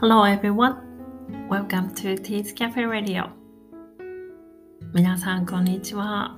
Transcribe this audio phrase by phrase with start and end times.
[0.00, 0.76] Hello everyone.
[1.48, 3.30] Welcome to Tea's Cafe Radio.
[4.94, 6.36] 皆さん、こんにちは。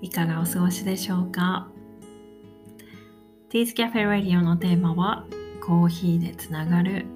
[0.00, 1.70] いかがお過ごしでしょうか
[3.50, 5.26] ？Tea's Cafe Radio のテーマは、
[5.64, 7.06] コーヒーでつながる。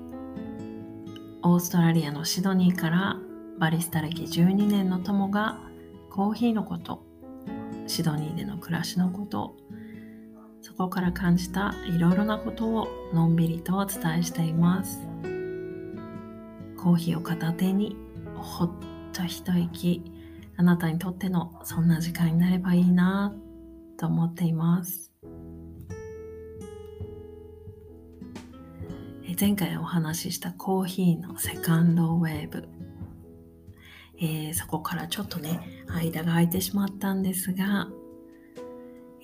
[1.42, 3.16] オーストラリアのシドニーから
[3.58, 5.58] バリスタ歴12年の友が
[6.10, 7.04] コーヒーのこと、
[7.88, 9.56] シドニーでの暮らしのこと、
[10.66, 14.98] そこから感じたいろいろなことをのんびりとお伝えしています。
[16.76, 17.96] コーヒーを片手に
[18.34, 18.70] ほっ
[19.12, 20.02] と一息、
[20.56, 23.32] あなたにとってのそんな時間になればいいな
[23.96, 25.12] と思っています。
[29.38, 32.68] 前回お話ししたコーヒーのセカンドウェーブ、
[34.20, 37.86] えー、そこからちょっとね間が空いてしまったんですが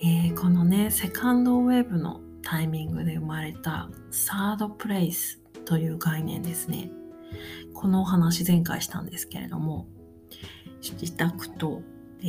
[0.05, 6.91] えー、このねセカンドウェーブのタイミングで生まれたサードプレイスという概念ですね。
[7.73, 9.87] このお話前回したんですけれども
[10.81, 11.81] 自宅と、
[12.21, 12.25] え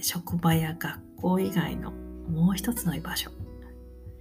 [0.00, 1.92] ー、職場や学校以外の
[2.28, 3.30] もう一つの居場所、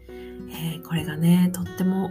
[0.08, 2.10] えー、これがねとっても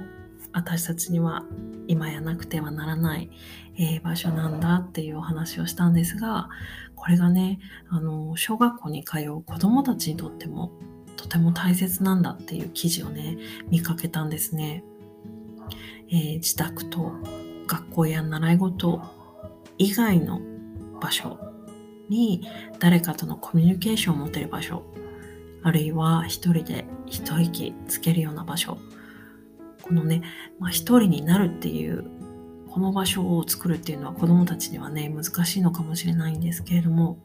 [0.52, 1.44] 私たちには
[1.86, 3.30] 今やなくてはならない、
[3.76, 6.48] えー、場所なんだっていうお話をしたんですが
[6.94, 7.58] これがね
[7.88, 10.72] あの小学校に通う子どもたちにとっても
[11.16, 13.36] とても大切なんだっていう記事をね
[13.68, 14.82] 見かけたんですね。
[16.10, 17.12] えー、自宅と
[17.66, 19.00] 学校や習い事
[19.78, 20.40] 以外の
[21.00, 21.38] 場所
[22.08, 22.46] に
[22.78, 24.84] 誰かとのコミュニケーションを持てる場所
[25.62, 28.78] あるいは一人で一息つけるような場所
[29.82, 30.22] このね、
[30.58, 32.04] まあ、一人になるっていう
[32.70, 37.18] この場所を作るっていうのは子どもたちにはね難しいのかもしれないんですけれども、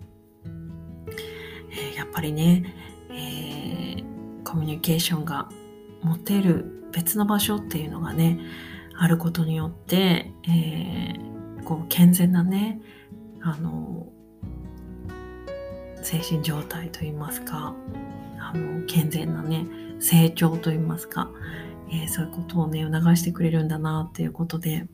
[1.72, 2.76] えー、やっぱりね、
[3.10, 5.48] えー、コミュニケーションが
[6.02, 8.40] 持てる別の場所っていうのがね
[9.00, 12.82] あることによって、えー、こう健全なね
[13.42, 14.08] あの
[16.02, 17.76] 精神状態といいますか
[18.40, 19.66] あの健全なね
[20.00, 21.30] 成長といいますか、
[21.90, 24.88] えー、そういうことをね促してくれるんだなっていうことで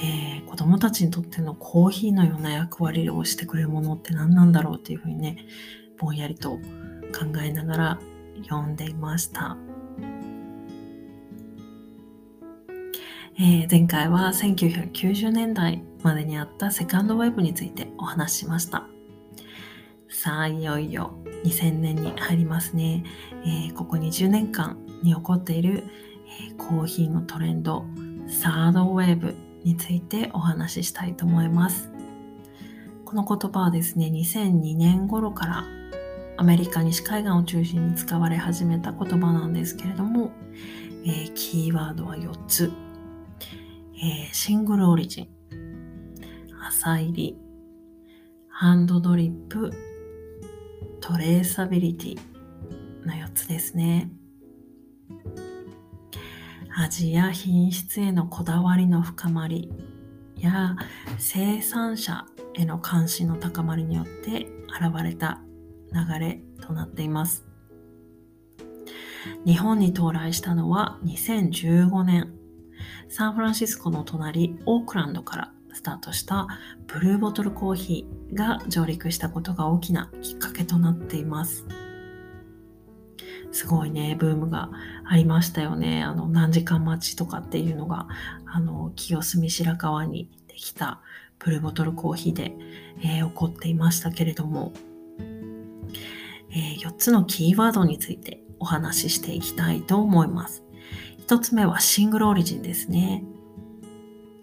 [0.00, 5.46] えー、子供たちにとってのコーヒーのような役割をしてくれるものって何なんだろうっていうふうにね、
[5.98, 6.60] ぼんやりと考
[7.42, 7.98] えながら
[8.44, 9.56] 読んでいました。
[13.40, 18.86] えー、前回は1990年代までにあったセカンドウェブについてお話ししました。
[20.08, 23.04] さあ、いよいよ2000年に入りますね。
[23.44, 25.84] えー、ここ20年間に起こっている、
[26.40, 27.84] えー、コーヒーのトレンド、
[28.28, 31.90] サードウェーブについてお話ししたいと思います。
[33.04, 35.64] この言葉はですね、2002年頃から
[36.36, 40.30] アメリカ西海岸を中心に使われ始めた言葉なんですけれども、
[41.04, 42.72] えー、キーワードは4つ。
[44.00, 45.28] えー、シングルオリジン、
[46.68, 47.36] 朝入り、
[48.48, 49.72] ハンドドリップ、
[51.00, 52.18] トレーサビリティ
[53.04, 54.12] の4つですね。
[56.80, 59.72] 味や品質へのこだわりの深まり
[60.36, 60.76] や
[61.18, 62.24] 生産者
[62.54, 65.40] への関心の高まりによって現れた
[65.92, 67.44] 流れとなっています
[69.44, 72.32] 日本に到来したのは2015年
[73.08, 76.46] サンフランシスコの隣オークランドからスタートした
[76.86, 81.66] ブルーボトルコーヒーが上陸したことが大きなきっかけとなっています。
[83.52, 84.70] すごいね、ブームが
[85.04, 86.02] ありましたよね。
[86.02, 88.08] あの、何時間待ちとかっていうのが、
[88.46, 91.00] あの、清澄白河にできた
[91.38, 92.54] ブルボトルコーヒーで、
[93.02, 94.72] えー、起こっていましたけれども、
[96.50, 100.62] えー、4つのキーワードについてお話ししていきたいと思います。
[101.26, 103.24] 1つ目はシングルオリジンですね。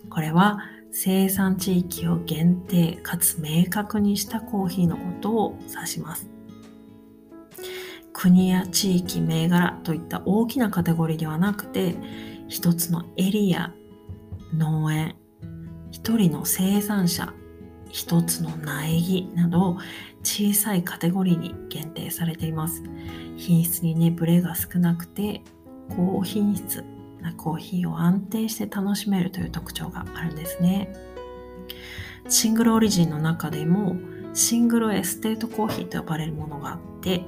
[0.09, 0.59] これは
[0.91, 6.34] 生産地域を限定かつ明確にしたコーヒーのことを指します。
[8.25, 11.95] 国や地域、銘柄といった大きなカテゴリーではなくて、
[12.47, 13.71] 一つのエリア、
[14.51, 15.15] 農園、
[15.91, 17.35] 一人の生産者、
[17.91, 19.77] 一つの苗木など
[20.23, 22.81] 小さいカテゴリーに限定されています。
[23.37, 25.43] 品質にね、ブレが少なくて、
[25.95, 26.83] 高品質
[27.21, 30.91] なコーヒーを安定して楽しめるという特徴があるんですね。
[32.27, 33.95] シングルオリジンの中でも
[34.33, 37.23] シングルエステートコーヒーと呼ばれるものがあって、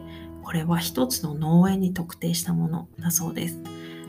[0.48, 3.60] これは一つの農園に特定したものだそうです。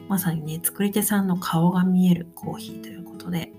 [0.08, 3.52] まさにね、作り手さんの顔が見えるコーヒーということで、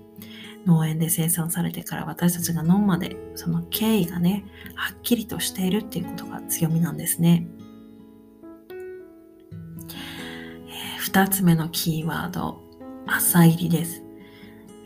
[0.64, 4.46] 農園で生産されてから私たちが飲むまで、その経緯がね、
[4.76, 7.46] はっきりとしているっていうことが強みなんですね。
[8.70, 12.62] えー、つ目のキーワード、
[13.06, 14.02] 朝入りです。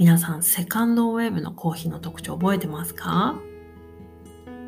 [0.01, 3.37] 皆さん、セカンドウェーブのコーヒーの特徴覚えてますか？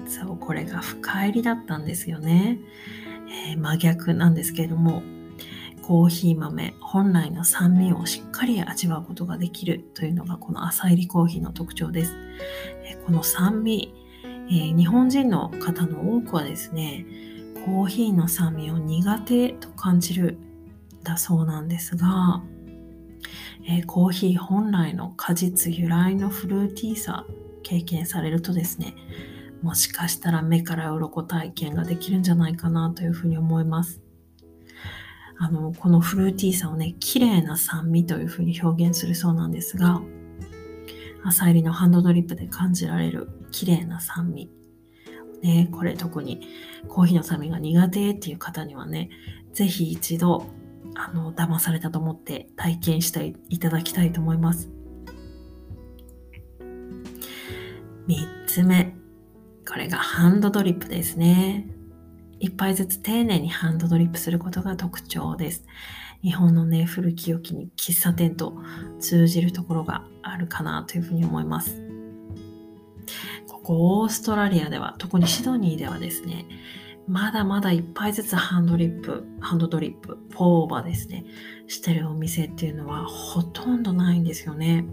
[0.06, 2.60] そう、これが深入りだったんですよね。
[3.28, 5.02] え、真逆なんですけれども、
[5.82, 12.12] コーヒー豆本来の酸味をしっかり味わうことができるというのがこの朝入りコーヒーの特徴です。
[12.84, 13.94] え、この酸味、
[14.50, 17.06] え、日本人の方の多くはですね、
[17.64, 20.38] コーヒーの酸味を苦手と感じる
[21.02, 22.42] だそうなんですが、
[23.68, 27.26] え、コーヒー本来の果実由来のフルーティーさ
[27.62, 28.94] 経験されるとですね
[29.62, 34.00] もしかしたら目から鱗体験ができるんじゃないかなというふうに思います
[35.38, 40.00] あのこのフルーティーさをね綺麗な酸味というふうに表現するそうなんですが
[41.24, 44.50] 朝入りのハンドドリップで感じられる綺麗な酸味
[45.42, 46.48] ね、これ特に
[46.88, 49.10] コーヒーの酸味が苦手っていう方にはね、
[49.52, 50.46] ぜひ一度
[50.94, 54.70] あの、騙されたと思って体験していただきたいと思います。
[58.08, 58.95] 3つ目。
[59.68, 61.68] これがハンドドリップですね。
[62.38, 65.64] 一杯ずつ丁寧にハンドドリップすることが特徴です。
[66.22, 68.54] 日本のね、古き良きに喫茶店と
[69.00, 71.82] 通じるところがあるかなというふうに思います。
[73.48, 76.46] ここオーストラリアでは、特にシドニーではですね、
[77.08, 81.24] まだまだ一杯ずつハンドリップ、ハンドドリップ、ポーオーバーですね、
[81.66, 84.84] してるお店っていうのはほとんどないんですよね。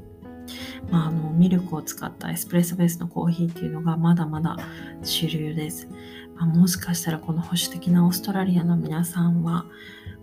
[0.89, 4.57] まあ、あのミルクを使ったエスプレッソベースのコーヒーっていうのがまだまだ
[5.03, 5.87] 主流です。
[6.35, 9.65] まあ、もしかしたらこの保守的なオーストラリアの皆さんは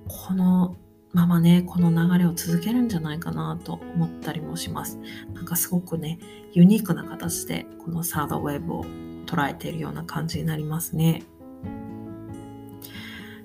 [0.09, 0.77] この
[1.13, 4.99] ままね、この流れを続けるんじゃないかなと思ったりもします。
[5.35, 6.19] なんかすごくね、
[6.53, 8.85] ユニークな形でこのサードウェーブを
[9.27, 11.25] 捉えているような感じになりますね。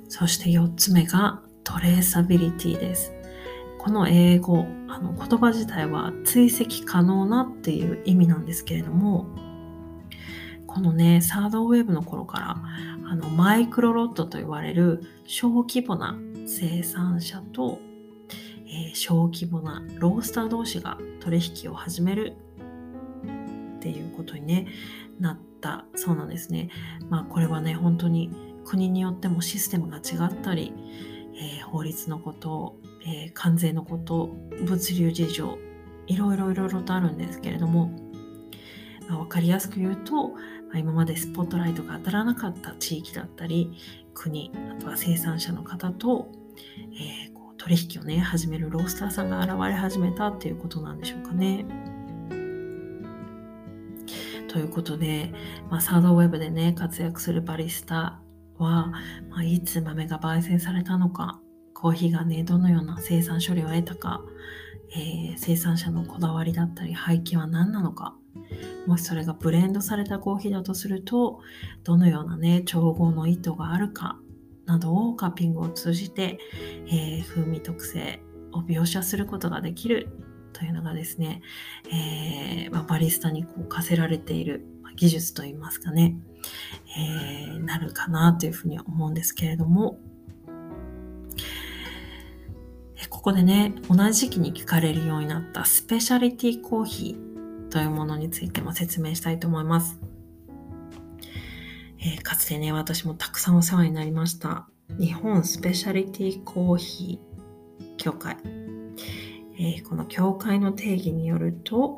[0.07, 3.14] そして4つ目がトレーサビリティです。
[3.85, 9.27] この英語、あの言葉自体は追跡可能なっていう意味なんですけれども、
[10.65, 12.57] このね、サードウェーブの頃から、
[13.07, 16.17] あのマイクロロットと言われる小規模な
[16.47, 17.77] 生産者と、
[18.65, 22.33] えー、小規模なロースター同士が取引を始める
[23.77, 24.65] っていうことに、ね、
[25.19, 26.71] なったそうなんですね。
[27.07, 28.31] まあこれはね、本当に
[28.65, 30.73] 国によってもシステムが違ったり、
[31.35, 34.35] えー、法律のこと、えー、関税のこと、
[34.65, 35.57] 物流事情、
[36.07, 37.91] いろいろいろいろとあるんですけれども、
[39.07, 40.35] まあ、分かりやすく言うと、ま
[40.75, 43.73] あ、今までスポットライトが当たらなかった地域だったり、
[44.13, 46.31] 国、あとは生産者の方と、
[46.93, 51.65] えー、こう取引をね、始めるロースターさんが現れ始めたっていうことなんでしょうかね。
[54.47, 55.33] ということで、
[55.69, 58.21] まあ、サードウェブでね、活躍するバリスタ
[58.57, 58.93] は、
[59.29, 61.41] まあ、いつ豆が焙煎されたのか、
[61.75, 64.23] コーヒーがね、どのような生産処理を得たか、
[64.95, 68.15] えー、生産者のこだわりだったり廃棄は何なのか、
[68.87, 71.41] もしそれがブレンドされたコーヒーだとすると、
[71.83, 74.17] どのようなね、調合の意図があるか、
[74.65, 76.39] などをカッピングを通じて、
[76.87, 78.21] えー、風味特性
[78.53, 80.07] を描写することができる
[80.53, 81.41] というのがですね、
[81.91, 86.15] えーまあ、バリスタにこう課せられている技術といいますかね、
[86.97, 89.99] えー、なるかなというふうに思うんですけれども、
[93.25, 99.99] こでね、同じ時期に聞かれるようになったスペシャリティコーヒーというものについても説明したいと思います。
[101.97, 104.67] えー、かつてね、私もたくさんお世話になりました。
[104.99, 108.37] 日本スペシャリティコーヒー協会。
[109.57, 111.97] えー、この協会の定義によると、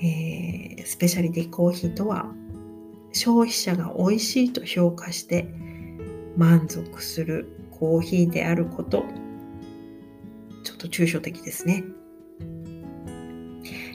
[0.00, 2.32] えー、スペシャリティコーヒーとは
[3.12, 5.52] 消費者が美味しいと評価して
[6.36, 9.04] 満足するコーヒーであること
[10.68, 11.82] ちょっと抽象的ですね、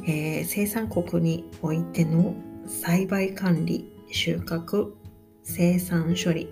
[0.08, 2.34] えー、生産国においての
[2.65, 4.89] 栽培管理収穫
[5.44, 6.50] 生産処理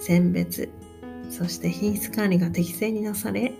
[0.00, 0.68] 選別
[1.30, 3.52] そして品質管理が適正になされ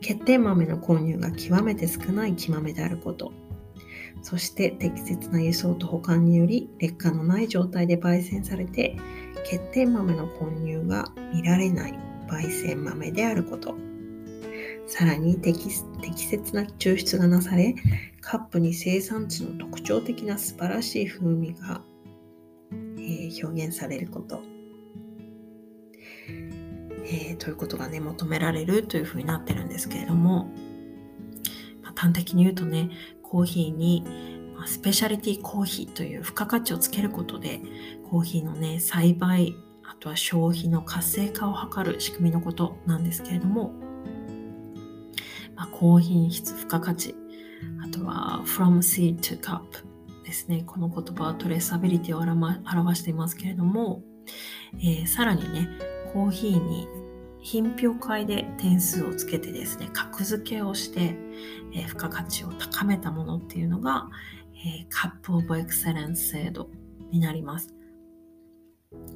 [0.00, 3.32] 決定豆の購入が極めて少ない木豆であること。
[4.22, 8.96] そして適切な輸送と保管により劣化のない状態で焙煎されて
[9.44, 11.98] 欠点豆の混入が見られない
[12.28, 13.87] 焙煎豆であること。
[14.88, 17.74] さらに適切な抽出がなされ
[18.22, 21.82] カップに生産地の特徴的な素晴らしい風味が、
[22.72, 24.40] えー、表現されること、
[27.04, 30.46] えー、ということがね求められるというふうになってるんですけれども、
[31.82, 32.90] まあ、端的に言うとね
[33.22, 34.04] コーヒーに
[34.66, 37.60] スペシャリティコーヒーという付加価値をつけることで
[38.10, 39.54] コーヒーのね栽培
[39.84, 43.72] あとは消費の活性化を図る仕組みのことなんですけれども、
[45.78, 47.14] 高品質、付加価値、
[47.84, 49.62] あとは from seed to cup
[50.24, 50.64] ですね。
[50.66, 54.02] この言葉はトレーサビリティを表していますけれども、
[54.80, 55.68] えー、さらにね、
[56.12, 56.88] コーヒーに
[57.40, 61.16] 品評会で点数をつけてですね、格付けをして、
[61.72, 64.08] えー、付加価値を高めたものっていうのが、
[64.54, 66.70] えー、カップオブエクセレンス制度
[67.12, 67.77] になります。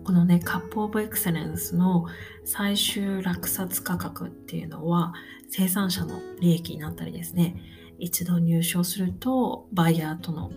[0.04, 2.06] このね、カップオブエクセレンスの
[2.44, 5.14] 最終落札価格っていうのは
[5.48, 7.56] 生産者の利益になったりですね、
[7.98, 10.50] 一度入賞するとバイヤーとの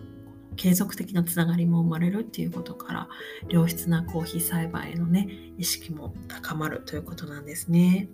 [0.57, 3.09] 継続的なつながりも生まれるっていうことから
[3.49, 8.09] 良質なコーヒー栽培へのね意識も高まるということなんですね。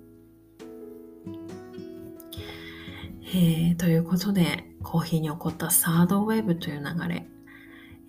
[3.33, 7.27] えー、ということでコーヒーに起こったサードウェーブという流れ、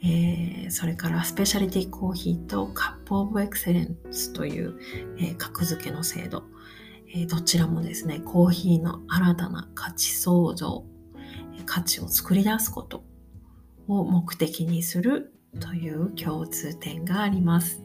[0.05, 4.79] えー、それからスペシャリティコーヒーとカップオブエクセレンスという、
[5.19, 6.45] えー、格付けの制度、
[7.15, 10.87] えどちらもですねコーヒーの新たな価値創造
[11.67, 13.05] 価値を作り出すこと
[13.87, 17.83] を目的にするという共通点があります。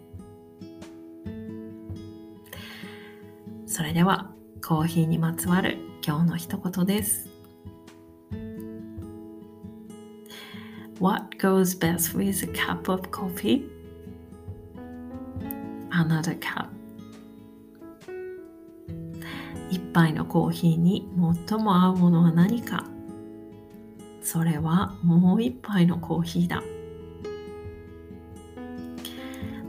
[3.65, 4.31] それでは
[4.65, 7.36] コーヒーにまつわる今日の一言です。
[10.99, 13.69] What goes best with a cup of coffee?
[15.91, 16.69] Another cup.
[19.69, 21.07] 一杯のコーヒーに
[21.47, 22.83] 最も合うものは何か
[24.21, 26.63] それはもう一杯のコーヒーだ。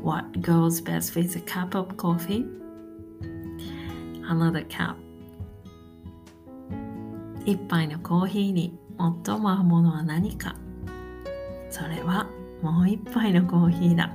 [0.02, 2.46] What goes best with a cup of coffee?
[4.26, 4.96] Another cup.
[7.44, 8.78] 一杯のコーヒーに
[9.24, 10.56] 最も合うものは何か
[11.78, 12.26] それは
[12.60, 14.10] もう一杯のコーヒーだ。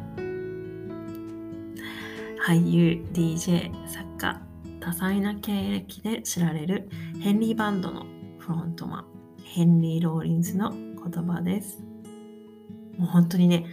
[2.45, 4.41] 俳優、DJ、作家、
[4.81, 6.89] 多彩な経歴で知られる
[7.21, 8.05] ヘンリーバンドの
[8.37, 9.05] フロントマン。
[9.45, 11.81] ヘンリー・ローリンズの言葉です。
[12.97, 13.65] もう本当にね、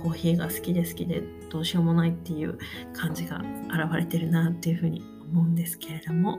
[0.00, 2.58] コーヒーが好きで好きでどうしようもないっていう
[2.92, 6.38] 感じが現れてるなっていうふうに思うんですけれども、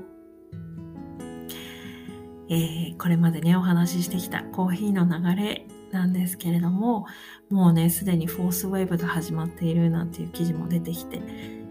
[2.50, 7.06] えー、これまでね、お話ししてきたコーヒーの流れなんですけれども、
[7.50, 11.18] もうね、すでにフォースウェーブが始まっているなんていう記事も出てきて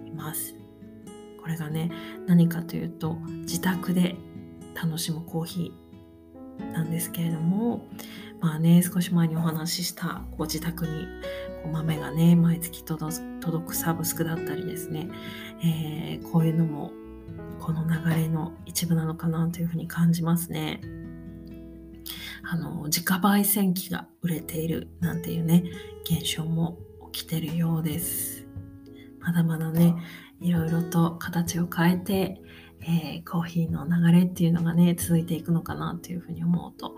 [0.07, 0.55] います。
[1.41, 1.91] これがね、
[2.27, 4.17] 何かというと、自宅で
[4.75, 5.83] 楽しむコーヒー
[6.73, 7.87] なんですけれども
[8.41, 11.07] まあね少し前にお話ししたご自宅に
[11.63, 13.17] こう豆がね毎月届
[13.67, 15.09] くサブスクだったりですね、
[15.65, 16.93] えー、こういうのも
[17.61, 20.81] この流れの一部なのかなというふうに感じますね。
[22.53, 25.65] あの自家焙煎機が売れているなんていうね
[26.05, 26.79] 現象も
[27.11, 28.47] 起きてるようです。
[29.21, 29.95] まだまだね
[30.39, 32.43] いろいろと形を変えて
[32.85, 36.97] えー、コーヒーの流れっていうのがね続いていくのかなというふうに思うと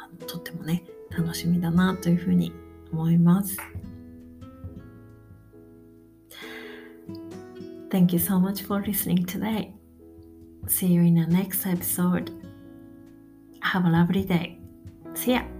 [0.00, 2.52] あのとってもね楽しみだなというふうに
[2.92, 3.58] 思います。
[7.90, 9.72] Thank you so much for listening today.
[10.66, 12.32] See you in the next episode.
[13.60, 14.63] Have a lovely day.
[15.14, 15.53] See ya.